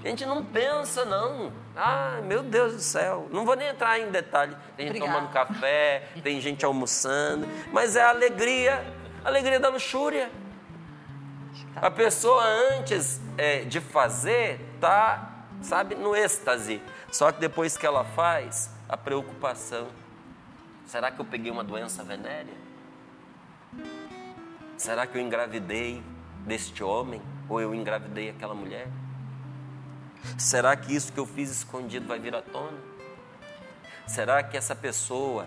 [0.05, 1.53] A gente não pensa, não.
[1.77, 3.29] Ah, meu Deus do céu.
[3.31, 4.57] Não vou nem entrar em detalhe.
[4.77, 5.21] Tem gente Obrigada.
[5.21, 7.47] tomando café, tem gente almoçando.
[7.73, 8.85] Mas é a alegria,
[9.25, 10.31] a alegria da luxúria.
[11.77, 16.83] A pessoa, antes é, de fazer, tá, sabe, no êxtase.
[17.11, 19.89] Só que depois que ela faz, a preocupação.
[20.87, 22.55] Será que eu peguei uma doença venérea?
[24.77, 26.03] Será que eu engravidei?
[26.47, 27.21] Deste homem?
[27.49, 28.89] Ou eu engravidei aquela mulher?
[30.39, 32.79] Será que isso que eu fiz escondido vai vir à tona?
[34.07, 35.47] Será que essa pessoa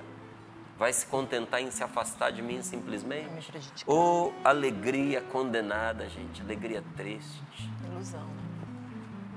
[0.78, 3.52] vai se contentar em se afastar de mim simplesmente?
[3.86, 7.42] Ou alegria condenada, gente, alegria triste.
[7.86, 8.28] Ilusão.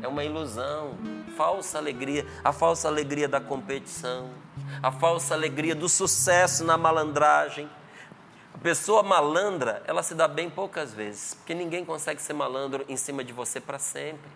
[0.00, 0.94] É uma ilusão,
[1.36, 4.30] falsa alegria, a falsa alegria da competição,
[4.80, 7.68] a falsa alegria do sucesso na malandragem,
[8.62, 13.22] pessoa malandra, ela se dá bem poucas vezes, porque ninguém consegue ser malandro em cima
[13.22, 14.30] de você para sempre.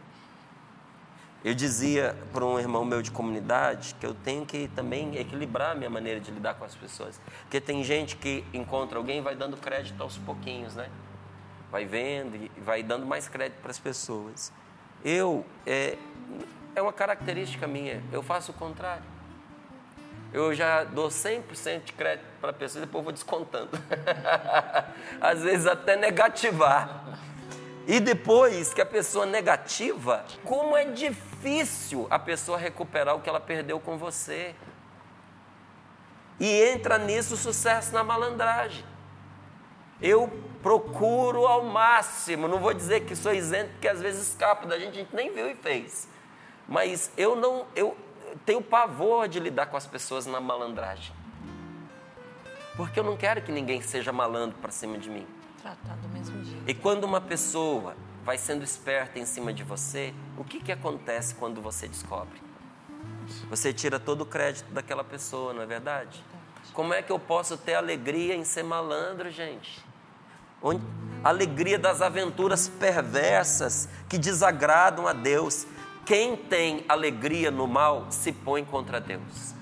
[1.44, 5.74] Eu dizia para um irmão meu de comunidade que eu tenho que também equilibrar a
[5.74, 7.20] minha maneira de lidar com as pessoas.
[7.42, 10.88] Porque tem gente que encontra alguém e vai dando crédito aos pouquinhos, né?
[11.70, 14.52] Vai vendo e vai dando mais crédito para as pessoas.
[15.04, 15.98] Eu, é,
[16.76, 19.11] é uma característica minha, eu faço o contrário
[20.32, 23.70] eu já dou 100% de crédito para a pessoa e depois vou descontando.
[25.20, 27.18] Às vezes até negativar.
[27.86, 33.40] E depois que a pessoa negativa, como é difícil a pessoa recuperar o que ela
[33.40, 34.54] perdeu com você.
[36.40, 38.84] E entra nisso o sucesso na malandragem.
[40.00, 44.78] Eu procuro ao máximo, não vou dizer que sou isento, porque às vezes escapa da
[44.78, 46.08] gente, a gente nem viu e fez.
[46.66, 47.96] Mas eu não, eu
[48.44, 51.14] tenho pavor de lidar com as pessoas na malandragem.
[52.76, 55.26] Porque eu não quero que ninguém seja malandro para cima de mim.
[55.60, 56.62] Tratar do mesmo jeito.
[56.66, 61.34] E quando uma pessoa vai sendo esperta em cima de você, o que, que acontece
[61.34, 62.40] quando você descobre?
[63.50, 66.22] Você tira todo o crédito daquela pessoa, não é verdade?
[66.72, 69.84] Como é que eu posso ter alegria em ser malandro, gente?
[71.22, 75.66] Alegria das aventuras perversas que desagradam a Deus.
[76.04, 79.54] Quem tem alegria no mal se põe contra Deus.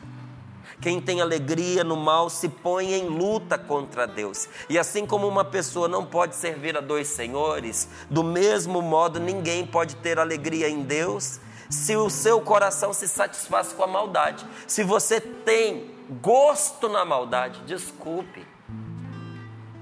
[0.81, 4.49] Quem tem alegria no mal se põe em luta contra Deus.
[4.69, 9.67] E assim como uma pessoa não pode servir a dois senhores, do mesmo modo ninguém
[9.67, 14.47] pode ter alegria em Deus se o seu coração se satisfaz com a maldade.
[14.67, 15.91] Se você tem
[16.23, 18.47] gosto na maldade, desculpe,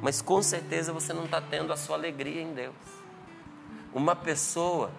[0.03, 2.75] mas com certeza você não está tendo a sua alegria em Deus.
[3.95, 4.91] Uma pessoa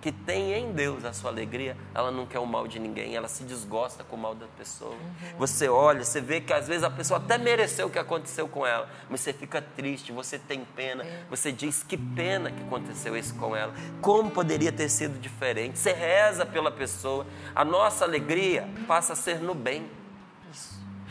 [0.00, 3.28] que tem em Deus a sua alegria, ela não quer o mal de ninguém, ela
[3.28, 4.92] se desgosta com o mal da pessoa.
[4.92, 5.38] Uhum.
[5.38, 8.66] Você olha, você vê que às vezes a pessoa até mereceu o que aconteceu com
[8.66, 11.24] ela, mas você fica triste, você tem pena, é.
[11.28, 15.78] você diz que pena que aconteceu isso com ela, como poderia ter sido diferente.
[15.78, 19.86] Você reza pela pessoa, a nossa alegria passa a ser no bem.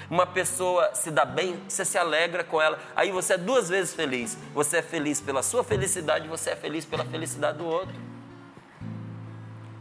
[0.10, 3.94] Uma pessoa se dá bem, você se alegra com ela, aí você é duas vezes
[3.94, 4.36] feliz.
[4.56, 7.94] Você é feliz pela sua felicidade, você é feliz pela felicidade do outro.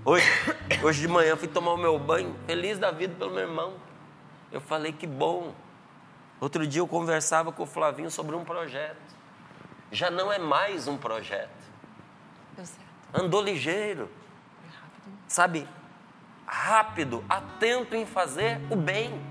[0.08, 0.24] Hoje,
[0.82, 3.74] hoje de manhã fui tomar o meu banho, feliz da vida pelo meu irmão.
[4.50, 5.52] Eu falei que bom.
[6.40, 8.96] Outro dia eu conversava com o Flavinho sobre um projeto.
[9.92, 11.50] Já não é mais um projeto.
[13.12, 14.08] Andou ligeiro.
[15.26, 15.68] Sabe?
[16.46, 19.22] Rápido, atento em fazer o bem.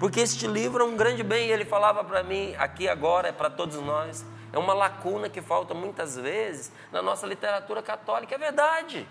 [0.00, 1.50] Porque este livro é um grande bem.
[1.50, 4.26] Ele falava para mim, aqui agora, é para todos nós.
[4.52, 8.34] É uma lacuna que falta muitas vezes na nossa literatura católica.
[8.34, 9.06] É verdade.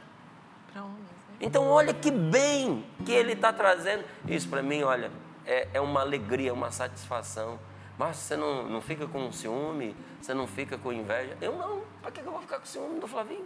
[0.82, 1.38] Né?
[1.42, 4.04] Então, olha que bem que ele está trazendo.
[4.28, 5.12] Isso para mim, olha,
[5.46, 7.60] é, é, uma alegria, uma satisfação.
[7.98, 11.38] Mas você não, não fica com ciúme, você não fica com inveja.
[11.42, 11.82] Eu não.
[12.02, 13.46] Para que eu vou ficar com ciúme do Flavinho?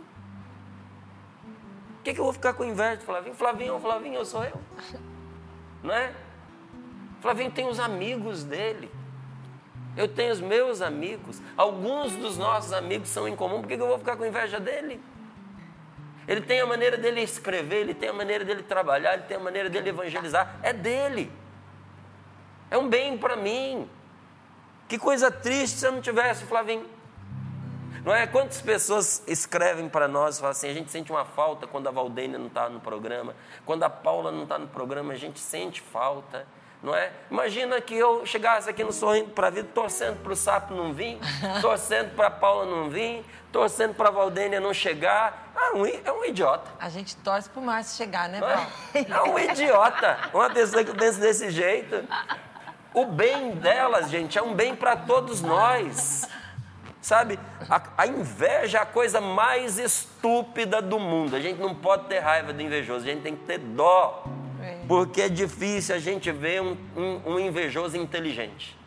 [1.98, 3.36] Por que, que eu vou ficar com inveja do Flavinho?
[3.36, 4.60] Flavinho, Flavinho, eu sou eu.
[5.84, 6.13] Não é?
[7.20, 8.90] Flavinho tem os amigos dele.
[9.98, 11.42] Eu tenho os meus amigos.
[11.58, 13.62] Alguns dos nossos amigos são em comum.
[13.62, 15.02] Por que eu vou ficar com inveja dele?
[16.28, 19.40] Ele tem a maneira dele escrever, ele tem a maneira dele trabalhar, ele tem a
[19.40, 20.60] maneira dele evangelizar.
[20.62, 21.32] É dele.
[22.70, 23.90] É um bem para mim.
[24.90, 26.86] Que coisa triste se eu não tivesse, Flavinho.
[28.04, 28.28] Não é?
[28.28, 31.92] Quantas pessoas escrevem para nós e falam assim: a gente sente uma falta quando a
[31.92, 33.36] Valdênia não está no programa,
[33.66, 36.46] quando a Paula não está no programa, a gente sente falta
[36.82, 37.12] não é?
[37.30, 40.94] Imagina que eu chegasse aqui no Sorrindo para a Vida torcendo para o Sapo não
[40.94, 41.18] vir,
[41.62, 45.52] torcendo para a Paula não vir, torcendo para a Valdênia não chegar.
[45.56, 46.70] Ah, um, é um idiota.
[46.80, 48.68] A gente torce para o Márcio chegar, né, Paulo?
[48.94, 49.12] É?
[49.12, 50.18] é um idiota.
[50.34, 52.08] Uma pessoa que pensa desse jeito.
[52.94, 56.28] O bem delas, gente, é um bem para todos nós.
[57.02, 61.36] Sabe, a, a, inveja é a coisa mais estúpida do mundo.
[61.36, 64.24] A gente não pode ter raiva do invejoso, a gente tem que ter dó.
[64.88, 68.78] Porque é difícil a gente ver um, um, um invejoso inteligente.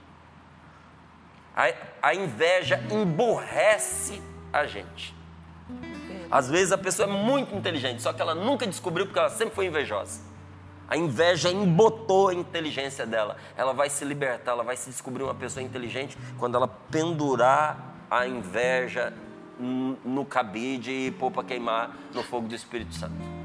[1.55, 5.15] A, a inveja emburrece a gente.
[6.31, 9.55] Às vezes a pessoa é muito inteligente, só que ela nunca descobriu porque ela sempre
[9.55, 10.21] foi invejosa.
[10.89, 13.37] A inveja embotou a inteligência dela.
[13.57, 18.27] Ela vai se libertar, ela vai se descobrir uma pessoa inteligente quando ela pendurar a
[18.27, 19.13] inveja
[19.59, 23.40] no cabide e pôr para queimar no fogo do Espírito Santo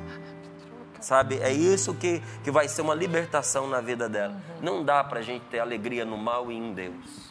[1.06, 1.40] sabe?
[1.40, 4.36] É isso que, que vai ser uma libertação na vida dela.
[4.62, 7.25] Não dá para a gente ter alegria no mal e em Deus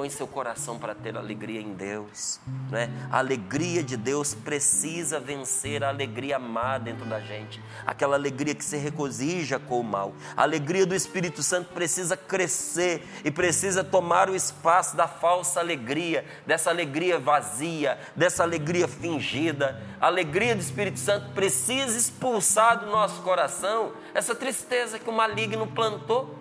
[0.00, 2.40] põe seu coração para ter alegria em Deus.
[2.70, 2.88] Né?
[3.10, 8.64] A alegria de Deus precisa vencer a alegria má dentro da gente, aquela alegria que
[8.64, 10.14] se regozija com o mal.
[10.34, 16.24] A alegria do Espírito Santo precisa crescer e precisa tomar o espaço da falsa alegria,
[16.46, 19.82] dessa alegria vazia, dessa alegria fingida.
[20.00, 25.66] A alegria do Espírito Santo precisa expulsar do nosso coração essa tristeza que o maligno
[25.66, 26.38] plantou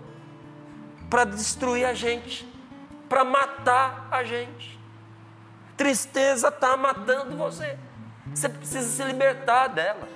[1.09, 2.48] para destruir a gente
[3.09, 4.79] para matar a gente.
[5.75, 7.77] Tristeza está matando você.
[8.33, 10.07] Você precisa se libertar dela.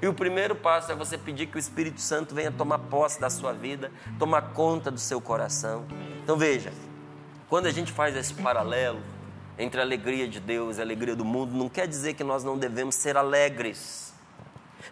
[0.00, 3.28] E o primeiro passo é você pedir que o Espírito Santo venha tomar posse da
[3.28, 5.84] sua vida, tomar conta do seu coração.
[6.22, 6.72] Então veja,
[7.48, 9.00] quando a gente faz esse paralelo
[9.58, 12.44] entre a alegria de Deus e a alegria do mundo, não quer dizer que nós
[12.44, 14.14] não devemos ser alegres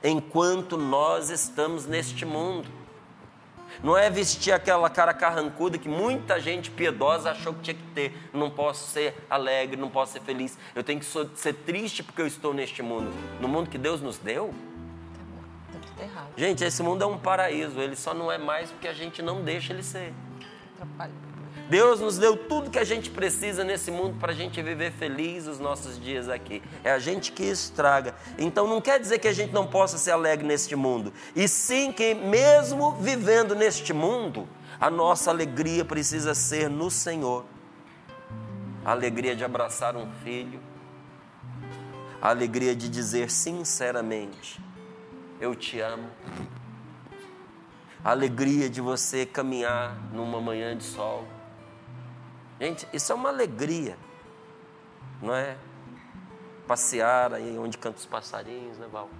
[0.02, 2.68] enquanto nós estamos neste mundo.
[3.84, 8.16] Não é vestir aquela cara carrancuda que muita gente piedosa achou que tinha que ter.
[8.32, 10.58] Não posso ser alegre, não posso ser feliz.
[10.74, 13.12] Eu tenho que ser triste porque eu estou neste mundo.
[13.42, 14.54] No mundo que Deus nos deu.
[15.70, 16.28] Tá tudo errado.
[16.34, 17.78] Gente, esse mundo é um paraíso.
[17.78, 20.14] Ele só não é mais porque a gente não deixa ele ser.
[20.74, 21.33] Atrapalha.
[21.68, 25.46] Deus nos deu tudo que a gente precisa nesse mundo para a gente viver feliz
[25.46, 26.62] os nossos dias aqui.
[26.82, 28.14] É a gente que estraga.
[28.38, 31.12] Então não quer dizer que a gente não possa ser alegre neste mundo.
[31.34, 34.46] E sim que, mesmo vivendo neste mundo,
[34.78, 37.46] a nossa alegria precisa ser no Senhor.
[38.84, 40.60] A alegria de abraçar um filho.
[42.20, 44.60] A alegria de dizer sinceramente:
[45.40, 46.10] Eu te amo.
[48.04, 51.26] A alegria de você caminhar numa manhã de sol
[52.64, 53.94] Gente, isso é uma alegria,
[55.20, 55.54] não é?
[56.66, 59.10] Passear aí onde cantam os passarinhos, né, Val?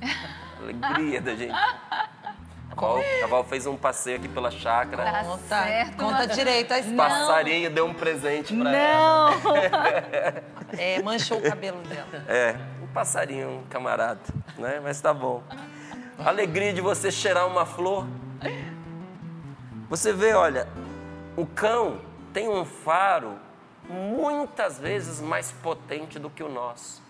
[0.62, 1.52] Alegria da gente.
[1.52, 5.02] A Val, a Val fez um passeio aqui pela chácara.
[5.02, 6.96] Tá Conta, certo, conta mas- direito a O história.
[6.96, 9.30] passarinho deu um presente para ela.
[9.30, 10.52] Não!
[10.78, 12.24] É, manchou o cabelo dela.
[12.26, 14.20] É, um passarinho, um camarada,
[14.56, 14.80] né?
[14.82, 15.42] Mas tá bom.
[16.18, 18.06] Alegria de você cheirar uma flor.
[19.90, 20.66] Você vê, olha,
[21.36, 22.00] o cão
[22.32, 23.36] tem um faro
[23.88, 27.02] muitas vezes mais potente do que o nosso.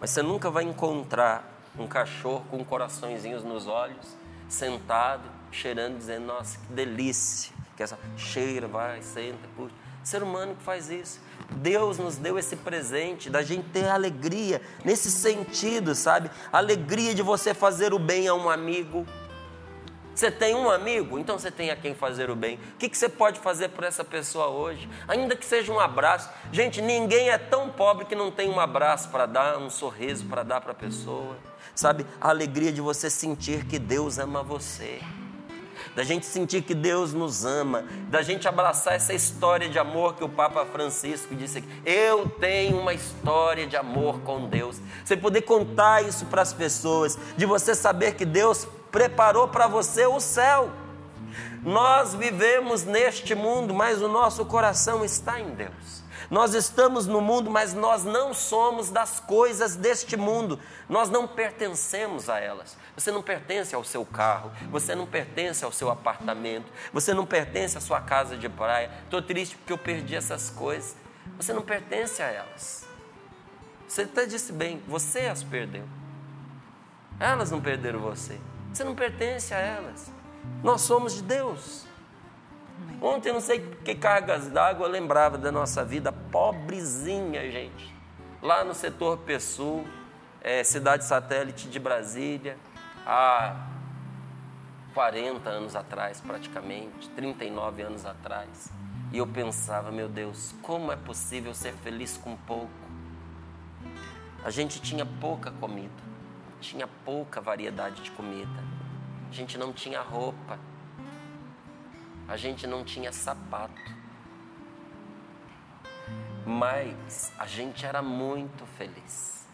[0.00, 1.44] Mas você nunca vai encontrar
[1.78, 4.16] um cachorro com coraçõezinhos nos olhos,
[4.48, 7.52] sentado, cheirando, dizendo: Nossa, que delícia.
[7.76, 9.74] Que essa cheira, vai, senta, puxa.
[10.02, 11.20] Ser humano que faz isso.
[11.50, 16.30] Deus nos deu esse presente da gente ter alegria nesse sentido, sabe?
[16.52, 19.06] Alegria de você fazer o bem a um amigo,
[20.18, 22.58] você tem um amigo, então você tem a quem fazer o bem.
[22.74, 24.88] O que, você pode fazer por essa pessoa hoje?
[25.06, 26.28] Ainda que seja um abraço.
[26.50, 30.42] Gente, ninguém é tão pobre que não tem um abraço para dar, um sorriso para
[30.42, 31.36] dar para a pessoa.
[31.72, 32.04] Sabe?
[32.20, 35.00] A alegria de você sentir que Deus ama você.
[35.94, 40.24] Da gente sentir que Deus nos ama, da gente abraçar essa história de amor que
[40.24, 41.68] o Papa Francisco disse aqui.
[41.86, 44.80] Eu tenho uma história de amor com Deus.
[45.04, 48.66] Você poder contar isso para as pessoas, de você saber que Deus
[48.98, 50.72] preparou para você o céu.
[51.62, 56.02] Nós vivemos neste mundo, mas o nosso coração está em Deus.
[56.28, 60.58] Nós estamos no mundo, mas nós não somos das coisas deste mundo.
[60.88, 62.76] Nós não pertencemos a elas.
[62.96, 67.78] Você não pertence ao seu carro, você não pertence ao seu apartamento, você não pertence
[67.78, 68.90] à sua casa de praia.
[69.04, 70.96] Estou triste porque eu perdi essas coisas.
[71.36, 72.84] Você não pertence a elas.
[73.86, 75.84] Você até disse bem, você as perdeu.
[77.20, 78.40] Elas não perderam você.
[78.72, 80.12] Você não pertence a elas.
[80.62, 81.86] Nós somos de Deus.
[83.00, 87.94] Ontem, não sei que cargas d'água lembrava da nossa vida pobrezinha, gente.
[88.42, 89.86] Lá no setor Pessul,
[90.40, 92.56] é, cidade satélite de Brasília,
[93.06, 93.68] há
[94.94, 98.70] 40 anos atrás, praticamente, 39 anos atrás.
[99.12, 102.68] E eu pensava, meu Deus, como é possível ser feliz com pouco?
[104.44, 106.02] A gente tinha pouca comida,
[106.60, 108.62] tinha pouca variedade de comida,
[109.30, 110.58] a gente não tinha roupa,
[112.28, 113.98] a gente não tinha sapato.
[116.44, 119.46] Mas a gente era muito feliz.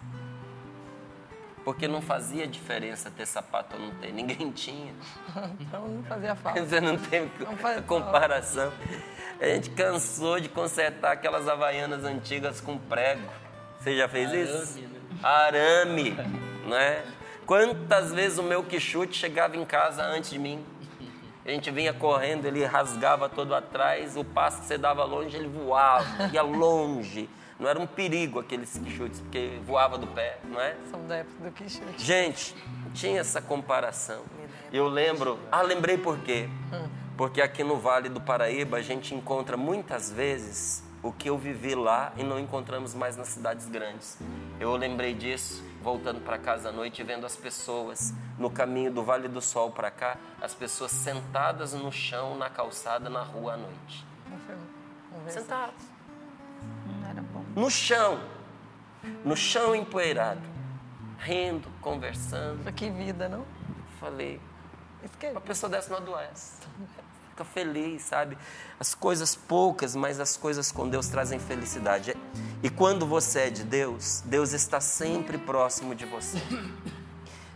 [1.65, 4.93] Porque não fazia diferença ter sapato ou não ter, ninguém tinha.
[5.59, 6.65] Então não fazia falta.
[6.65, 8.73] Você não tem Não comparação.
[9.41, 13.29] A gente cansou de consertar aquelas havaianas antigas com prego.
[13.81, 14.85] Você já fez isso?
[15.23, 16.17] Arame,
[16.67, 17.05] né?
[17.47, 20.65] Quantas vezes o meu quichute chegava em casa antes de mim?
[21.45, 25.49] A gente vinha correndo, ele rasgava todo atrás, o passo que você dava longe, ele
[25.49, 27.29] voava, ia longe.
[27.61, 30.75] Não era um perigo aqueles quichutes, porque voava do pé, não é?
[30.91, 32.03] Somos da época do Quixote.
[32.03, 32.57] Gente,
[32.95, 34.23] tinha essa comparação.
[34.73, 35.39] Eu lembro.
[35.53, 36.49] Ah, lembrei por quê?
[37.17, 41.75] Porque aqui no Vale do Paraíba a gente encontra muitas vezes o que eu vivi
[41.75, 44.19] lá e não encontramos mais nas cidades grandes.
[44.59, 49.05] Eu lembrei disso voltando para casa à noite e vendo as pessoas no caminho do
[49.05, 53.57] Vale do Sol para cá, as pessoas sentadas no chão, na calçada, na rua à
[53.59, 54.07] noite.
[55.29, 55.75] Sentadas.
[56.87, 57.45] Não era bom.
[57.55, 58.19] No chão.
[59.23, 60.41] No chão empoeirado.
[61.19, 62.73] Rindo, conversando.
[62.73, 63.45] Que vida, não?
[64.01, 64.41] Falei,
[65.31, 66.61] Uma pessoa dessa não adoece.
[67.35, 68.39] Fica feliz, sabe?
[68.79, 72.17] As coisas poucas, mas as coisas com Deus trazem felicidade.
[72.63, 76.39] E quando você é de Deus, Deus está sempre próximo de você.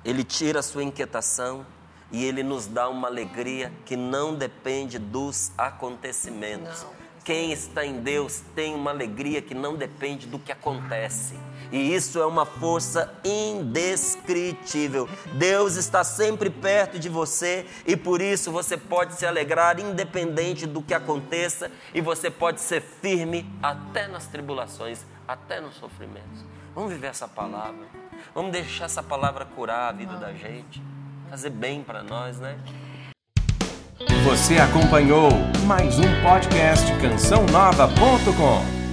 [0.04, 1.64] Ele tira a sua inquietação
[2.10, 6.82] e ele nos dá uma alegria que não depende dos acontecimentos.
[6.82, 6.90] Não.
[7.24, 11.38] Quem está em Deus tem uma alegria que não depende do que acontece.
[11.70, 15.08] E isso é uma força indescritível.
[15.34, 20.82] Deus está sempre perto de você e por isso você pode se alegrar independente do
[20.82, 26.44] que aconteça e você pode ser firme até nas tribulações, até nos sofrimentos.
[26.74, 27.86] Vamos viver essa palavra.
[28.34, 30.82] Vamos deixar essa palavra curar a vida da gente,
[31.28, 32.58] fazer bem para nós, né?
[34.24, 35.28] Você acompanhou
[35.66, 38.87] mais um podcast cançãonova.com.